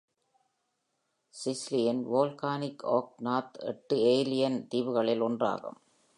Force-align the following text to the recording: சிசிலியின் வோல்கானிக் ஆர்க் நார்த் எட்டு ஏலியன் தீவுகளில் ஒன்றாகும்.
சிசிலியின் 1.33 2.01
வோல்கானிக் 2.13 2.85
ஆர்க் 2.85 3.15
நார்த் 3.17 3.57
எட்டு 3.59 3.97
ஏலியன் 3.97 4.67
தீவுகளில் 4.67 5.21
ஒன்றாகும். 5.21 5.79